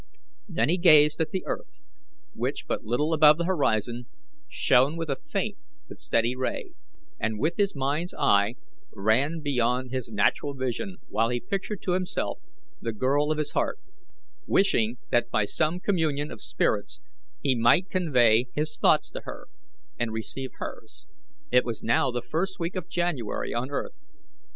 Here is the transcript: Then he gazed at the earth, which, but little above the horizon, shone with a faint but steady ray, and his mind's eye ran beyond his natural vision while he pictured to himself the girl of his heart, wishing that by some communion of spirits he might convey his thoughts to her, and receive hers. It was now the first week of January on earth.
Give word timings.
Then 0.47 0.67
he 0.67 0.79
gazed 0.79 1.21
at 1.21 1.29
the 1.29 1.45
earth, 1.45 1.79
which, 2.33 2.65
but 2.65 2.83
little 2.83 3.13
above 3.13 3.37
the 3.37 3.45
horizon, 3.45 4.07
shone 4.47 4.97
with 4.97 5.11
a 5.11 5.15
faint 5.27 5.59
but 5.87 6.01
steady 6.01 6.35
ray, 6.35 6.71
and 7.19 7.37
his 7.55 7.75
mind's 7.75 8.11
eye 8.17 8.55
ran 8.91 9.41
beyond 9.41 9.91
his 9.91 10.09
natural 10.09 10.55
vision 10.55 10.97
while 11.07 11.29
he 11.29 11.39
pictured 11.39 11.83
to 11.83 11.91
himself 11.93 12.39
the 12.81 12.93
girl 12.93 13.31
of 13.31 13.37
his 13.37 13.51
heart, 13.51 13.79
wishing 14.47 14.97
that 15.11 15.29
by 15.29 15.45
some 15.45 15.79
communion 15.79 16.31
of 16.31 16.41
spirits 16.41 16.99
he 17.39 17.53
might 17.53 17.91
convey 17.91 18.47
his 18.55 18.77
thoughts 18.79 19.07
to 19.11 19.21
her, 19.25 19.49
and 19.99 20.11
receive 20.13 20.49
hers. 20.55 21.05
It 21.51 21.63
was 21.63 21.83
now 21.83 22.09
the 22.09 22.23
first 22.23 22.57
week 22.59 22.75
of 22.75 22.89
January 22.89 23.53
on 23.53 23.69
earth. 23.69 24.03